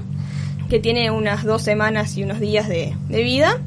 que 0.70 0.80
tiene 0.80 1.12
unas 1.12 1.44
dos 1.44 1.62
semanas 1.62 2.16
y 2.18 2.24
unos 2.24 2.40
días 2.40 2.68
de, 2.70 2.94
de 3.10 3.22
vida, 3.24 3.58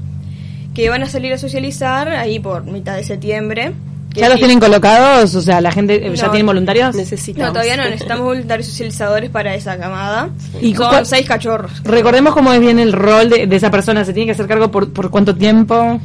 que 0.74 0.88
van 0.88 1.02
a 1.02 1.06
salir 1.08 1.32
a 1.32 1.38
socializar 1.38 2.08
ahí 2.08 2.38
por 2.40 2.64
mitad 2.64 2.96
de 2.96 3.04
septiembre. 3.04 3.72
¿Ya 4.14 4.28
los 4.28 4.38
tienen 4.38 4.58
colocados? 4.58 5.34
O 5.36 5.40
sea, 5.40 5.60
¿la 5.60 5.70
gente 5.70 6.00
ya 6.14 6.24
No. 6.26 6.30
tienen 6.30 6.46
voluntarios? 6.46 6.94
Necesitamos. 6.96 7.48
No, 7.48 7.52
todavía 7.52 7.76
no 7.76 7.84
necesitamos 7.84 8.24
voluntarios 8.24 8.66
socializadores 8.68 9.30
para 9.30 9.54
esa 9.54 9.78
camada. 9.78 10.30
¿Y 10.60 10.74
cuál- 10.74 11.06
seis 11.06 11.26
cachorros. 11.26 11.82
Recordemos 11.84 12.34
cómo 12.34 12.52
es 12.52 12.60
bien 12.60 12.78
el 12.78 12.92
rol 12.92 13.30
de, 13.30 13.46
de 13.46 13.56
esa 13.56 13.70
persona. 13.70 14.04
¿Se 14.04 14.12
tiene 14.12 14.26
que 14.26 14.32
hacer 14.32 14.46
cargo 14.46 14.70
por, 14.70 14.92
por 14.92 15.10
cuánto 15.10 15.34
tiempo? 15.36 16.00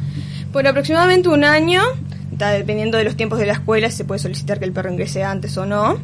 Por 0.52 0.66
aproximadamente 0.66 1.28
un 1.28 1.42
año, 1.44 1.82
está 2.32 2.50
dependiendo 2.50 2.96
de 2.96 3.04
los 3.04 3.16
tiempos 3.16 3.38
de 3.38 3.46
la 3.46 3.54
escuela, 3.54 3.90
se 3.90 4.04
puede 4.04 4.20
solicitar 4.20 4.58
que 4.58 4.64
el 4.66 4.72
perro 4.72 4.90
ingrese 4.92 5.24
antes 5.24 5.56
o 5.58 5.66
no. 5.66 5.98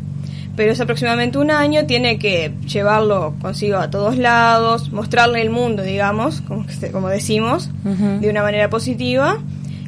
Pero 0.55 0.71
es 0.73 0.81
aproximadamente 0.83 1.39
un 1.39 1.51
año, 1.51 1.87
tiene 1.87 2.19
que 2.19 2.53
llevarlo 2.67 3.35
consigo 3.41 3.79
a 3.79 3.89
todos 3.91 4.19
lados, 4.19 4.93
mostrarle 4.93 5.41
el 5.41 5.49
mundo, 5.49 5.83
digamos, 5.83 6.43
como, 6.43 6.67
que 6.67 6.75
se- 6.75 6.91
como 6.93 7.09
decimos, 7.09 7.71
de 7.85 8.29
una 8.29 8.43
manera 8.43 8.69
positiva, 8.69 9.39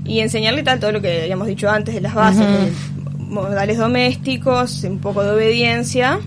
y 0.04 0.20
enseñarle 0.20 0.62
tal 0.62 0.80
todo 0.80 0.92
lo 0.92 1.00
que 1.00 1.22
habíamos 1.22 1.46
dicho 1.46 1.68
antes 1.68 1.94
de 1.94 2.00
las 2.00 2.14
bases, 2.14 2.46
de 2.46 2.72
modales 3.18 3.78
domésticos, 3.78 4.84
un 4.84 4.98
poco 4.98 5.22
de 5.22 5.30
obediencia, 5.30 6.20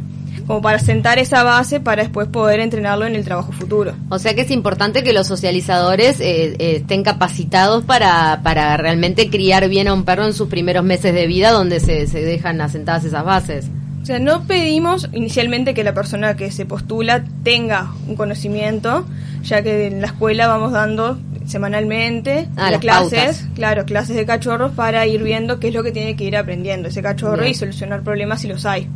como 0.45 0.61
para 0.61 0.79
sentar 0.79 1.19
esa 1.19 1.43
base 1.43 1.79
para 1.79 2.03
después 2.03 2.27
poder 2.27 2.59
entrenarlo 2.59 3.05
en 3.05 3.15
el 3.15 3.23
trabajo 3.23 3.51
futuro. 3.51 3.93
O 4.09 4.19
sea 4.19 4.33
que 4.33 4.41
es 4.41 4.51
importante 4.51 5.03
que 5.03 5.13
los 5.13 5.27
socializadores 5.27 6.19
eh, 6.19 6.55
eh, 6.59 6.77
estén 6.77 7.03
capacitados 7.03 7.83
para, 7.83 8.41
para 8.43 8.77
realmente 8.77 9.29
criar 9.29 9.67
bien 9.67 9.87
a 9.87 9.93
un 9.93 10.05
perro 10.05 10.25
en 10.25 10.33
sus 10.33 10.47
primeros 10.47 10.83
meses 10.83 11.13
de 11.13 11.27
vida 11.27 11.51
donde 11.51 11.79
se, 11.79 12.07
se 12.07 12.21
dejan 12.21 12.61
asentadas 12.61 13.03
esas 13.03 13.25
bases. 13.25 13.69
O 14.01 14.05
sea, 14.05 14.19
no 14.19 14.43
pedimos 14.43 15.09
inicialmente 15.11 15.73
que 15.73 15.83
la 15.83 15.93
persona 15.93 16.37
que 16.37 16.49
se 16.49 16.65
postula 16.65 17.25
tenga 17.43 17.91
un 18.07 18.15
conocimiento, 18.15 19.05
ya 19.43 19.61
que 19.63 19.87
en 19.87 19.99
la 19.99 20.07
escuela 20.07 20.47
vamos 20.47 20.71
dando 20.71 21.17
semanalmente 21.47 22.47
Ah, 22.55 22.71
las 22.71 22.79
clases, 22.81 23.09
pautas. 23.37 23.45
claro, 23.55 23.85
clases 23.85 24.15
de 24.15 24.25
cachorros 24.25 24.71
para 24.73 25.05
ir 25.07 25.23
viendo 25.23 25.59
qué 25.59 25.69
es 25.69 25.73
lo 25.73 25.83
que 25.83 25.91
tiene 25.91 26.15
que 26.15 26.23
ir 26.25 26.37
aprendiendo 26.37 26.89
ese 26.89 27.01
cachorro 27.01 27.39
Bien. 27.41 27.51
y 27.51 27.55
solucionar 27.55 28.01
problemas 28.03 28.41
si 28.41 28.47
los 28.47 28.65
hay. 28.65 28.87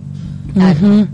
Ujú. 0.55 1.07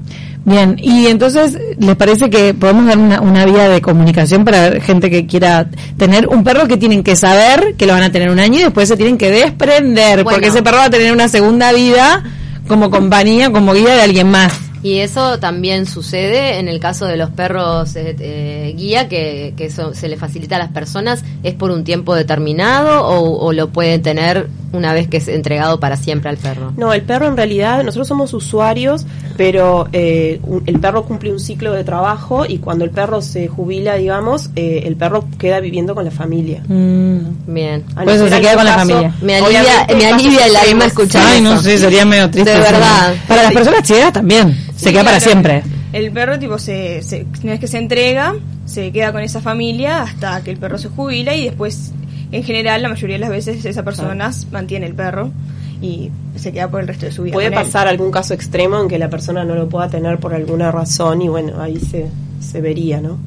Bien, 0.45 0.77
y 0.81 1.07
entonces, 1.07 1.57
¿les 1.77 1.95
parece 1.97 2.29
que 2.29 2.53
podemos 2.53 2.85
dar 2.87 2.97
una, 2.97 3.19
una 3.21 3.45
vía 3.45 3.67
de 3.69 3.81
comunicación 3.81 4.45
para 4.45 4.79
gente 4.79 5.09
que 5.09 5.25
quiera 5.27 5.67
tener 5.97 6.27
un 6.27 6.43
perro 6.43 6.67
que 6.67 6.77
tienen 6.77 7.03
que 7.03 7.15
saber 7.17 7.75
que 7.77 7.85
lo 7.85 7.93
van 7.93 8.03
a 8.03 8.11
tener 8.11 8.29
un 8.29 8.39
año 8.39 8.59
y 8.59 8.63
después 8.63 8.87
se 8.87 8.95
tienen 8.95 9.17
que 9.17 9.29
desprender, 9.29 10.23
Bueno. 10.23 10.29
porque 10.37 10.47
ese 10.47 10.63
perro 10.63 10.77
va 10.77 10.85
a 10.85 10.89
tener 10.89 11.11
una 11.11 11.27
segunda 11.27 11.73
vida 11.73 12.23
como 12.67 12.89
compañía, 12.89 13.51
como 13.51 13.73
guía 13.73 13.93
de 13.93 14.01
alguien 14.01 14.29
más? 14.31 14.53
Y 14.83 14.99
eso 14.99 15.39
también 15.39 15.85
sucede 15.85 16.59
en 16.59 16.67
el 16.67 16.79
caso 16.79 17.05
de 17.05 17.17
los 17.17 17.29
perros 17.29 17.95
eh, 17.95 18.15
eh, 18.19 18.73
guía, 18.77 19.09
que, 19.09 19.53
que 19.57 19.65
eso 19.65 19.93
se 19.93 20.07
le 20.07 20.17
facilita 20.17 20.55
a 20.55 20.59
las 20.59 20.71
personas. 20.71 21.23
¿Es 21.43 21.53
por 21.53 21.71
un 21.71 21.83
tiempo 21.83 22.15
determinado 22.15 23.05
o, 23.07 23.45
o 23.45 23.53
lo 23.53 23.69
pueden 23.69 24.01
tener 24.01 24.49
una 24.73 24.93
vez 24.93 25.07
que 25.07 25.17
es 25.17 25.27
entregado 25.27 25.79
para 25.79 25.95
siempre 25.97 26.29
al 26.29 26.37
perro? 26.37 26.73
No, 26.77 26.93
el 26.93 27.01
perro 27.03 27.27
en 27.27 27.37
realidad, 27.37 27.83
nosotros 27.83 28.07
somos 28.07 28.33
usuarios, 28.33 29.05
pero 29.37 29.87
eh, 29.93 30.39
un- 30.43 30.63
el 30.65 30.79
perro 30.79 31.05
cumple 31.05 31.31
un 31.31 31.39
ciclo 31.39 31.71
de 31.73 31.83
trabajo 31.83 32.45
y 32.45 32.57
cuando 32.59 32.83
el 32.85 32.91
perro 32.91 33.21
se 33.21 33.47
jubila, 33.47 33.95
digamos, 33.95 34.49
eh, 34.55 34.83
el 34.85 34.95
perro 34.95 35.25
queda 35.37 35.59
viviendo 35.59 35.95
con 35.95 36.05
la 36.05 36.11
familia. 36.11 36.61
Mm. 36.67 37.17
Bien. 37.47 37.83
A 37.95 38.03
Por 38.03 38.13
eso 38.13 38.27
se 38.29 38.41
queda 38.41 38.55
con 38.55 38.65
la 38.65 38.73
familia. 38.75 39.13
Me 39.21 39.35
alivia, 39.35 39.87
me 39.95 40.05
alivia 40.05 40.45
el 40.47 40.55
alma 40.55 40.85
escuchar 40.85 41.25
Ay, 41.25 41.41
no 41.41 41.53
eso. 41.53 41.63
sé, 41.63 41.77
sería 41.77 42.05
medio 42.05 42.29
triste. 42.29 42.49
De 42.51 42.59
eso. 42.59 42.71
verdad. 42.71 43.15
Para 43.27 43.43
las 43.43 43.53
personas 43.53 43.87
ciegas 43.87 44.13
también, 44.13 44.53
se 44.75 44.85
Sí, 44.85 44.91
queda 44.91 45.03
para 45.03 45.17
claro. 45.17 45.23
siempre. 45.31 45.63
El 45.93 46.11
perro, 46.11 46.37
tipo, 46.37 46.59
se, 46.59 47.01
se, 47.01 47.25
una 47.43 47.53
vez 47.53 47.59
que 47.61 47.67
se 47.67 47.77
entrega, 47.77 48.35
se 48.65 48.91
queda 48.91 49.11
con 49.13 49.21
esa 49.21 49.39
familia 49.39 50.01
hasta 50.03 50.43
que 50.43 50.51
el 50.51 50.57
perro 50.57 50.77
se 50.77 50.89
jubila 50.89 51.33
y 51.35 51.45
después, 51.45 51.91
en 52.31 52.43
general, 52.43 52.81
la 52.81 52.89
mayoría 52.89 53.15
de 53.15 53.19
las 53.21 53.29
veces 53.29 53.63
esa 53.65 53.83
persona 53.83 54.31
mantiene 54.51 54.85
el 54.85 54.93
perro 54.93 55.31
y 55.81 56.09
se 56.35 56.51
queda 56.51 56.69
por 56.69 56.81
el 56.81 56.87
resto 56.87 57.05
de 57.05 57.11
su 57.11 57.23
vida. 57.23 57.33
Puede 57.33 57.49
con 57.49 57.57
él. 57.59 57.63
pasar 57.65 57.87
algún 57.87 58.11
caso 58.11 58.33
extremo 58.33 58.81
en 58.81 58.87
que 58.87 58.97
la 58.99 59.09
persona 59.09 59.43
no 59.43 59.55
lo 59.55 59.69
pueda 59.69 59.87
tener 59.89 60.17
por 60.19 60.33
alguna 60.33 60.71
razón 60.71 61.21
y 61.21 61.27
bueno, 61.29 61.61
ahí 61.61 61.79
se, 61.79 62.07
se 62.39 62.61
vería, 62.61 62.99
¿no? 63.01 63.17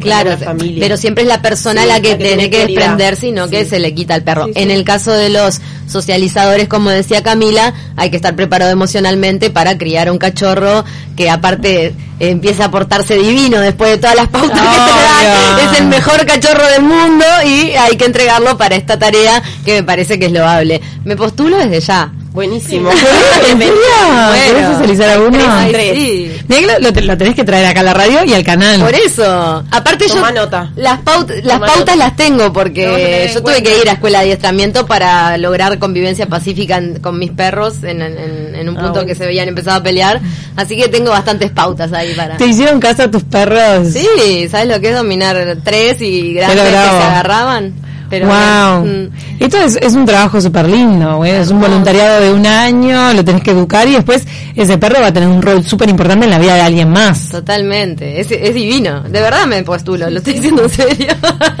Claro, 0.00 0.36
familia. 0.38 0.80
pero 0.80 0.96
siempre 0.96 1.22
es 1.22 1.28
la 1.28 1.40
persona 1.40 1.82
Sí, 1.82 1.88
la 1.88 2.00
que 2.00 2.10
la 2.10 2.18
que 2.18 2.24
tiene 2.24 2.50
que 2.50 2.64
prioridad. 2.64 2.80
desprender, 2.80 3.14
sino 3.16 3.48
que 3.48 3.64
se 3.64 3.78
le 3.78 3.94
quita 3.94 4.14
al 4.14 4.22
perro. 4.24 4.46
Sí, 4.46 4.54
sí. 4.56 4.60
En 4.62 4.72
el 4.72 4.82
caso 4.82 5.12
de 5.12 5.28
los 5.30 5.60
socializadores, 5.86 6.66
como 6.66 6.90
decía 6.90 7.22
Camila, 7.22 7.72
hay 7.94 8.10
que 8.10 8.16
estar 8.16 8.34
preparado 8.34 8.72
emocionalmente 8.72 9.50
para 9.50 9.78
criar 9.78 10.10
un 10.10 10.18
cachorro 10.18 10.84
que 11.14 11.30
aparte 11.30 11.94
empieza 12.30 12.66
a 12.66 12.70
portarse 12.70 13.16
divino 13.16 13.60
después 13.60 13.90
de 13.90 13.98
todas 13.98 14.16
las 14.16 14.28
pautas 14.28 14.60
que 14.60 14.66
se 14.66 15.28
dan. 15.28 15.72
Es 15.72 15.80
el 15.80 15.86
mejor 15.86 16.24
cachorro 16.24 16.66
del 16.68 16.82
mundo 16.82 17.24
y 17.44 17.72
hay 17.72 17.96
que 17.96 18.04
entregarlo 18.04 18.56
para 18.56 18.76
esta 18.76 18.98
tarea 18.98 19.42
que 19.64 19.74
me 19.74 19.82
parece 19.82 20.18
que 20.18 20.26
es 20.26 20.32
loable. 20.32 20.80
Me 21.04 21.16
postulo 21.16 21.56
desde 21.56 21.80
ya. 21.80 22.12
Buenísimo. 22.32 22.88
¿Querés 23.42 24.52
Bueno. 24.52 24.72
socializar 24.72 25.10
a 25.10 25.20
uno? 25.20 25.38
Sí. 25.70 26.32
Que 26.48 26.66
lo, 26.66 26.78
lo 26.80 26.92
te- 26.92 27.02
lo 27.02 27.16
tenés 27.18 27.34
que 27.34 27.44
traer 27.44 27.66
acá 27.66 27.80
a 27.80 27.82
la 27.82 27.94
radio 27.94 28.24
y 28.24 28.32
al 28.32 28.42
canal. 28.44 28.80
Por 28.80 28.94
eso. 28.94 29.64
Aparte 29.70 30.06
Toma 30.06 30.28
yo 30.30 30.40
nota. 30.42 30.70
las 30.76 31.00
pautas 31.00 31.36
las 31.44 31.54
Toma 31.54 31.66
pautas 31.66 31.78
nota. 31.80 31.96
las 31.96 32.16
tengo 32.16 32.52
porque 32.52 33.30
yo 33.34 33.42
tuve 33.42 33.52
cuenta. 33.54 33.70
que 33.70 33.78
ir 33.82 33.88
a 33.88 33.92
escuela 33.92 34.18
de 34.20 34.24
adiestramiento 34.24 34.86
para 34.86 35.36
lograr 35.38 35.78
convivencia 35.78 36.26
pacífica 36.26 36.76
en- 36.78 37.00
con 37.00 37.18
mis 37.18 37.30
perros 37.32 37.82
en, 37.84 38.00
en- 38.02 38.54
en 38.54 38.68
un 38.68 38.76
Ah, 38.76 38.80
punto 38.80 38.92
bueno. 38.94 39.06
que 39.08 39.14
se 39.14 39.24
habían 39.24 39.48
empezado 39.48 39.78
a 39.78 39.82
pelear, 39.82 40.20
así 40.56 40.76
que 40.76 40.88
tengo 40.88 41.10
bastantes 41.10 41.50
pautas 41.50 41.92
ahí 41.92 42.14
para. 42.14 42.36
¿Te 42.36 42.46
hicieron 42.46 42.80
caso 42.80 43.02
a 43.04 43.10
tus 43.10 43.24
perros? 43.24 43.88
Sí, 43.92 44.48
¿sabes 44.50 44.68
lo 44.68 44.80
que 44.80 44.90
es 44.90 44.94
dominar 44.96 45.56
tres 45.64 46.00
y 46.00 46.32
grandes 46.34 46.64
que 46.64 46.70
se 46.70 46.76
agarraban? 46.76 47.74
Pero 48.12 48.26
wow. 48.26 48.84
mm, 48.86 49.08
Esto 49.40 49.56
es, 49.56 49.76
es 49.76 49.94
un 49.94 50.04
trabajo 50.04 50.38
súper 50.38 50.68
lindo, 50.68 51.16
güey. 51.16 51.30
Es 51.32 51.50
un 51.50 51.60
voluntariado 51.62 52.20
de 52.20 52.30
un 52.30 52.46
año, 52.46 53.14
lo 53.14 53.24
tenés 53.24 53.42
que 53.42 53.52
educar 53.52 53.88
y 53.88 53.92
después 53.92 54.26
ese 54.54 54.76
perro 54.76 55.00
va 55.00 55.06
a 55.06 55.12
tener 55.14 55.30
un 55.30 55.40
rol 55.40 55.64
súper 55.64 55.88
importante 55.88 56.26
en 56.26 56.30
la 56.30 56.38
vida 56.38 56.54
de 56.56 56.60
alguien 56.60 56.90
más. 56.90 57.30
totalmente, 57.30 58.20
es, 58.20 58.30
es 58.30 58.54
divino. 58.54 59.00
De 59.04 59.20
verdad 59.22 59.46
me 59.46 59.62
postulo, 59.62 60.10
lo 60.10 60.18
estoy 60.18 60.34
diciendo 60.34 60.64
en 60.64 60.68
serio. 60.68 61.06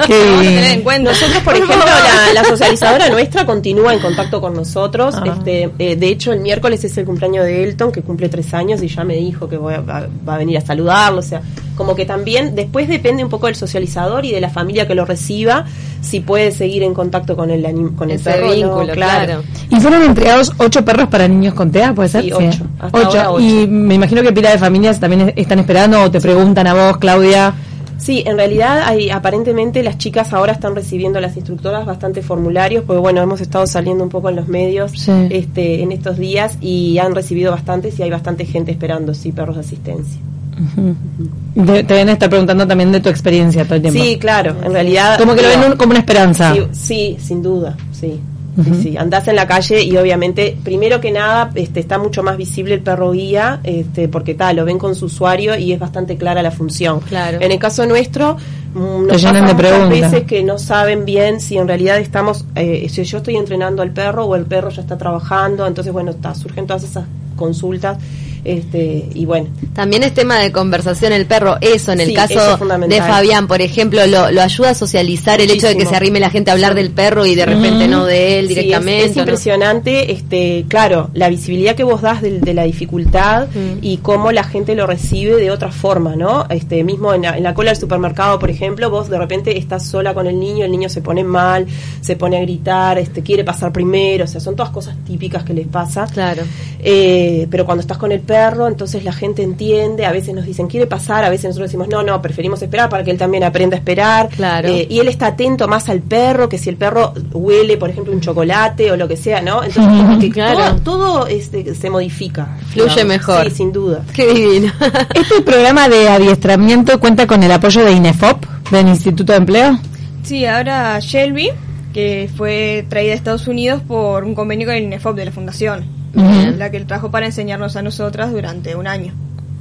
Qué 0.06 0.14
Lo 0.24 0.26
vamos 0.26 0.38
a 0.38 0.40
bien. 0.42 0.54
tener 0.56 0.70
en 0.72 0.80
cuenta. 0.82 1.10
Nosotros, 1.12 1.42
por 1.42 1.54
ejemplo, 1.56 1.76
la, 1.76 2.34
la 2.42 2.44
socializadora 2.48 3.08
nuestra 3.08 3.46
continúa 3.46 3.94
en 3.94 4.00
contacto 4.00 4.40
con 4.42 4.52
nosotros. 4.52 5.14
Ah. 5.16 5.22
Este, 5.38 5.70
eh, 5.78 5.96
de 5.96 6.08
hecho, 6.08 6.32
el 6.34 6.40
miércoles 6.40 6.84
es 6.84 6.94
el 6.98 7.06
cumpleaños 7.06 7.46
de 7.46 7.64
Elton, 7.64 7.90
que 7.90 8.02
cumple 8.02 8.28
tres 8.28 8.52
años 8.52 8.82
y 8.82 8.88
ya 8.88 9.04
me 9.04 9.14
dijo 9.14 9.48
que 9.48 9.56
voy 9.56 9.72
a- 9.74 9.80
va, 9.80 10.06
va 10.28 10.34
a 10.34 10.38
venir 10.38 10.58
a 10.58 10.60
saludarlo. 10.60 11.20
O 11.20 11.22
sea, 11.22 11.40
como 11.76 11.94
que 11.94 12.04
también 12.06 12.54
después 12.54 12.88
depende 12.88 13.24
un 13.24 13.30
poco 13.30 13.46
del 13.46 13.54
socializador 13.56 14.24
y 14.24 14.32
de 14.32 14.40
la 14.40 14.50
familia 14.50 14.86
que 14.86 14.94
lo 14.94 15.04
reciba, 15.04 15.64
si 16.00 16.20
puede 16.20 16.52
seguir 16.52 16.82
en 16.82 16.94
contacto 16.94 17.36
con 17.36 17.50
el, 17.50 17.62
con 17.96 18.10
el 18.10 18.16
Ese 18.16 18.30
perro. 18.30 18.86
claro. 18.92 19.42
Y 19.70 19.76
fueron 19.80 20.02
entregados 20.02 20.52
ocho 20.58 20.84
perros 20.84 21.08
para 21.08 21.26
niños 21.28 21.54
con 21.54 21.70
TEA, 21.70 21.94
¿puede 21.94 22.08
ser? 22.08 22.24
Sí, 22.24 22.32
ocho. 22.32 22.64
Hasta 22.78 22.98
ahora 23.04 23.30
ocho. 23.32 23.40
Y 23.44 23.66
me 23.66 23.94
imagino 23.94 24.22
que 24.22 24.32
pila 24.32 24.50
de 24.50 24.58
familias 24.58 24.98
también 25.00 25.28
es- 25.28 25.34
están 25.36 25.58
esperando 25.58 26.02
o 26.02 26.10
te 26.10 26.20
preguntan 26.20 26.66
a 26.66 26.74
vos, 26.74 26.96
Claudia. 26.98 27.54
Sí, 27.98 28.24
en 28.26 28.36
realidad 28.36 28.82
hay, 28.84 29.10
aparentemente 29.10 29.80
las 29.84 29.96
chicas 29.96 30.32
ahora 30.32 30.50
están 30.54 30.74
recibiendo 30.74 31.20
las 31.20 31.36
instructoras 31.36 31.86
bastante 31.86 32.20
formularios, 32.20 32.82
porque 32.84 32.98
bueno, 32.98 33.22
hemos 33.22 33.40
estado 33.40 33.64
saliendo 33.68 34.02
un 34.02 34.10
poco 34.10 34.28
en 34.28 34.34
los 34.34 34.48
medios 34.48 34.90
Sí. 34.90 35.12
este, 35.30 35.84
en 35.84 35.92
estos 35.92 36.18
días 36.18 36.58
y 36.60 36.98
han 36.98 37.14
recibido 37.14 37.52
bastantes 37.52 37.96
y 38.00 38.02
hay 38.02 38.10
bastante 38.10 38.44
gente 38.44 38.72
esperando, 38.72 39.14
sí, 39.14 39.30
perros 39.30 39.54
de 39.54 39.60
asistencia. 39.60 40.18
Ujú. 40.62 41.64
Te, 41.66 41.82
deben 41.82 42.08
estar 42.10 42.28
preguntando 42.28 42.66
también 42.66 42.92
de 42.92 43.00
tu 43.00 43.08
experiencia 43.08 43.64
todo 43.64 43.74
el 43.76 43.82
tiempo. 43.82 44.00
Sí, 44.02 44.18
claro, 44.18 44.54
en 44.64 44.72
realidad... 44.72 45.18
Como 45.18 45.34
que 45.34 45.42
lo 45.42 45.48
ven 45.48 45.72
un- 45.72 45.76
como 45.76 45.90
una 45.90 46.00
esperanza. 46.00 46.54
Sí, 46.54 46.62
sí, 46.72 47.16
sin 47.20 47.42
duda, 47.42 47.76
sí. 47.92 48.20
Sí, 48.54 48.82
sí, 48.82 48.96
andás 48.98 49.26
en 49.28 49.36
la 49.36 49.46
calle 49.46 49.82
y 49.82 49.96
obviamente, 49.96 50.54
primero 50.62 51.00
que 51.00 51.10
nada, 51.10 51.50
este, 51.54 51.80
está 51.80 51.96
mucho 51.96 52.22
más 52.22 52.36
visible 52.36 52.74
el 52.74 52.80
perro 52.82 53.12
guía, 53.12 53.60
este, 53.64 54.08
porque 54.08 54.34
tal, 54.34 54.56
lo 54.56 54.66
ven 54.66 54.76
con 54.78 54.94
su 54.94 55.06
usuario 55.06 55.56
y 55.56 55.72
es 55.72 55.78
bastante 55.78 56.18
clara 56.18 56.42
la 56.42 56.50
función. 56.50 57.00
Claro. 57.00 57.38
En 57.40 57.50
el 57.50 57.58
caso 57.58 57.86
nuestro, 57.86 58.36
mm, 58.74 59.06
nos 59.06 59.22
llenan 59.22 59.22
pasa 59.22 59.34
de 59.34 59.40
muchas 59.40 59.56
preguntas. 59.56 60.10
veces 60.12 60.26
que 60.26 60.42
no 60.42 60.58
saben 60.58 61.06
bien 61.06 61.40
si 61.40 61.56
en 61.56 61.66
realidad 61.66 61.96
estamos, 61.98 62.44
eh, 62.54 62.86
si 62.90 63.02
yo 63.04 63.16
estoy 63.18 63.36
entrenando 63.36 63.80
al 63.80 63.90
perro 63.90 64.26
o 64.26 64.36
el 64.36 64.44
perro 64.44 64.68
ya 64.68 64.82
está 64.82 64.98
trabajando, 64.98 65.66
entonces 65.66 65.90
bueno, 65.90 66.10
está, 66.10 66.34
surgen 66.34 66.66
todas 66.66 66.84
esas 66.84 67.04
consultas, 67.36 67.96
este, 68.44 69.08
y 69.14 69.24
bueno, 69.24 69.48
También 69.74 70.02
es 70.02 70.14
tema 70.14 70.38
de 70.38 70.50
conversación 70.52 71.12
el 71.12 71.26
perro, 71.26 71.56
eso 71.60 71.92
en 71.92 72.00
el 72.00 72.08
Sí, 72.08 72.14
caso 72.14 72.54
es 72.54 72.88
de 72.88 72.98
Fabián, 72.98 73.46
por 73.46 73.60
ejemplo, 73.62 74.06
lo, 74.06 74.30
lo 74.30 74.42
ayuda 74.42 74.70
a 74.70 74.74
socializar 74.74 75.40
el 75.40 75.50
hecho 75.50 75.68
de 75.68 75.76
que 75.76 75.86
se 75.86 75.94
arrime 75.96 76.20
la 76.20 76.30
gente 76.30 76.50
a 76.50 76.54
hablar 76.54 76.74
del 76.74 76.90
perro 76.90 77.24
y 77.26 77.34
de 77.34 77.46
repente 77.46 77.88
no 77.88 78.04
de 78.04 78.38
él 78.38 78.46
Sí, 78.48 78.52
es- 78.52 78.58
directamente. 78.58 79.04
es, 79.10 79.16
impresionante, 79.16 80.12
este, 80.12 80.64
claro, 80.68 81.10
la 81.14 81.28
visibilidad 81.28 81.74
que 81.76 81.84
vos 81.84 82.02
das 82.02 82.22
de, 82.22 82.52
la 82.54 82.64
dificultad 82.64 83.46
Mm. 83.48 83.78
y 83.82 83.96
cómo 83.98 84.32
la 84.32 84.44
gente 84.44 84.74
lo 84.74 84.86
recibe 84.86 85.36
de 85.36 85.50
otra 85.50 85.70
forma, 85.72 86.16
¿no? 86.16 86.46
Este, 86.50 86.84
mismo 86.84 87.14
en 87.14 87.22
la, 87.22 87.36
en 87.36 87.42
la 87.44 87.54
cola 87.54 87.70
del 87.70 87.80
supermercado, 87.80 88.38
por 88.38 88.50
ejemplo, 88.50 88.90
vos 88.90 89.08
de 89.08 89.18
repente 89.18 89.56
estás 89.58 89.86
sola 89.86 90.12
con 90.14 90.26
el 90.26 90.38
niño, 90.38 90.64
el 90.64 90.70
niño 90.70 90.88
se 90.88 91.00
pone 91.00 91.24
mal, 91.24 91.66
se 92.00 92.16
pone 92.16 92.36
a 92.38 92.40
gritar, 92.40 92.98
este, 92.98 93.22
quiere 93.22 93.44
pasar 93.44 93.72
primero, 93.72 94.24
o 94.24 94.26
sea, 94.26 94.40
son 94.40 94.56
todas 94.56 94.70
cosas 94.72 94.96
típicas 95.06 95.44
que 95.44 95.54
les 95.54 95.66
pasa. 95.66 96.06
Claro. 96.12 96.42
Eh, 96.80 97.46
pero 97.50 97.64
cuando 97.64 97.80
estás 97.80 97.98
con 97.98 98.10
el 98.12 98.20
perro, 98.20 98.31
entonces 98.32 99.04
la 99.04 99.12
gente 99.12 99.42
entiende, 99.42 100.06
a 100.06 100.12
veces 100.12 100.34
nos 100.34 100.44
dicen 100.44 100.66
quiere 100.66 100.86
pasar, 100.86 101.24
a 101.24 101.30
veces 101.30 101.46
nosotros 101.46 101.68
decimos 101.68 101.88
no, 101.88 102.02
no, 102.02 102.20
preferimos 102.22 102.62
esperar 102.62 102.88
para 102.88 103.04
que 103.04 103.10
él 103.10 103.18
también 103.18 103.44
aprenda 103.44 103.76
a 103.76 103.78
esperar. 103.78 104.28
Claro. 104.28 104.68
Eh, 104.68 104.86
y 104.88 104.98
él 104.98 105.08
está 105.08 105.28
atento 105.28 105.68
más 105.68 105.88
al 105.88 106.00
perro, 106.00 106.48
que 106.48 106.58
si 106.58 106.70
el 106.70 106.76
perro 106.76 107.12
huele, 107.32 107.76
por 107.76 107.90
ejemplo, 107.90 108.12
un 108.12 108.20
chocolate 108.20 108.90
o 108.90 108.96
lo 108.96 109.06
que 109.08 109.16
sea, 109.16 109.40
¿no? 109.40 109.62
Entonces 109.62 109.86
como 109.86 110.18
que 110.20 110.30
Claro. 110.30 110.76
todo, 110.76 110.98
todo, 110.98 111.26
este, 111.26 111.74
se 111.74 111.90
modifica. 111.90 112.56
Fluye 112.72 113.04
mejor. 113.04 113.50
Sí, 113.50 113.56
sin 113.56 113.72
duda. 113.72 114.02
Qué 114.14 114.32
divino. 114.32 114.72
¿Este 115.14 115.42
programa 115.42 115.88
de 115.88 116.08
adiestramiento 116.08 116.98
cuenta 117.00 117.26
con 117.26 117.42
el 117.42 117.52
apoyo 117.52 117.84
de 117.84 117.92
INEFOP, 117.92 118.44
del 118.70 118.88
Instituto 118.88 119.32
de 119.32 119.38
Empleo? 119.38 119.78
Sí, 120.22 120.46
ahora 120.46 120.98
Shelby, 121.00 121.50
que 121.92 122.30
fue 122.36 122.86
traída 122.88 123.10
de 123.10 123.16
Estados 123.16 123.46
Unidos 123.48 123.82
por 123.86 124.24
un 124.24 124.34
convenio 124.34 124.66
con 124.66 124.76
el 124.76 124.84
INEFOP 124.84 125.16
de 125.16 125.24
la 125.26 125.32
Fundación, 125.32 125.84
La 126.14 126.70
que 126.70 126.76
él 126.76 126.86
trajo 126.86 127.10
para 127.10 127.26
enseñarnos 127.26 127.76
a 127.76 127.82
nosotras 127.82 128.32
durante 128.32 128.76
un 128.76 128.86
año. 128.86 129.14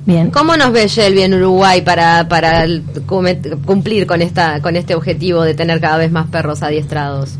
Bien. 0.05 0.31
¿Cómo 0.31 0.58
nos 0.58 0.72
ve 0.72 0.88
Shelby 0.88 1.22
en 1.22 1.36
Uruguay 1.36 1.81
para, 1.81 2.27
para 2.27 2.65
cumplir 3.05 4.08
con 4.08 4.22
esta 4.22 4.60
con 4.62 4.75
este 4.75 4.96
objetivo 4.96 5.43
de 5.43 5.53
tener 5.53 5.79
cada 5.79 5.98
vez 5.98 6.12
más 6.12 6.27
perros 6.27 6.63
adiestrados? 6.63 7.38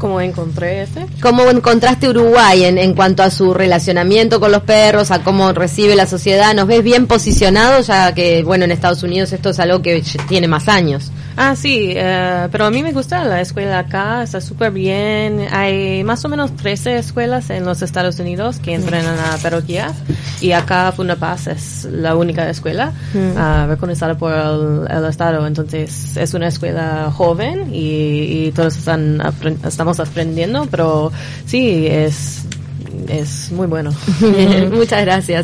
¿Cómo 0.00 0.20
encontré 0.20 0.82
ese? 0.82 1.06
¿Cómo 1.22 1.42
encontraste 1.50 2.08
Uruguay 2.08 2.64
en, 2.64 2.78
en 2.78 2.94
cuanto 2.94 3.22
a 3.22 3.30
su 3.30 3.52
relacionamiento 3.54 4.40
con 4.40 4.50
los 4.50 4.62
perros, 4.62 5.10
a 5.10 5.22
cómo 5.22 5.52
recibe 5.52 5.94
la 5.94 6.06
sociedad? 6.06 6.54
¿Nos 6.54 6.66
ves 6.66 6.82
bien 6.82 7.06
posicionados? 7.06 7.86
Ya 7.86 8.12
que, 8.14 8.42
bueno, 8.42 8.64
en 8.64 8.70
Estados 8.72 9.02
Unidos 9.02 9.32
esto 9.32 9.50
es 9.50 9.60
algo 9.60 9.82
que 9.82 10.02
tiene 10.26 10.48
más 10.48 10.68
años. 10.68 11.12
Ah, 11.36 11.54
sí, 11.56 11.92
eh, 11.96 12.48
pero 12.50 12.66
a 12.66 12.70
mí 12.70 12.82
me 12.82 12.92
gusta 12.92 13.24
la 13.24 13.40
escuela 13.40 13.78
acá, 13.78 14.22
está 14.22 14.40
súper 14.40 14.72
bien. 14.72 15.46
Hay 15.52 16.02
más 16.04 16.24
o 16.24 16.28
menos 16.28 16.54
13 16.56 16.98
escuelas 16.98 17.48
en 17.50 17.64
los 17.64 17.80
Estados 17.82 18.18
Unidos 18.18 18.58
que 18.58 18.74
entrenan 18.74 19.16
a 19.18 19.36
perroquías 19.38 19.92
y 20.40 20.52
acá 20.52 20.92
Fundapaz 20.92 21.46
es 21.46 21.84
la 21.90 22.16
única 22.16 22.48
escuela 22.50 22.92
ah, 23.38 23.66
reconocida 23.68 24.16
por 24.18 24.32
el, 24.32 24.86
el 24.90 25.04
Estado. 25.06 25.46
Entonces 25.46 26.16
es 26.16 26.34
una 26.34 26.48
escuela 26.48 27.10
joven 27.14 27.72
y, 27.72 28.46
y 28.48 28.52
todos 28.52 28.76
están 28.76 29.18
apren- 29.20 29.58
estamos 29.90 30.08
aprendiendo, 30.08 30.66
pero 30.70 31.12
sí, 31.46 31.86
es, 31.86 32.42
es 33.08 33.50
muy 33.52 33.66
bueno. 33.66 33.92
Muchas 34.72 35.02
gracias. 35.02 35.38